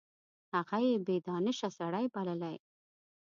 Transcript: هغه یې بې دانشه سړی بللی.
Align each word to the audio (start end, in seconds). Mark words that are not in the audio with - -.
هغه 0.53 0.77
یې 0.87 0.95
بې 1.05 1.15
دانشه 1.27 1.69
سړی 1.79 2.05
بللی. 2.13 2.55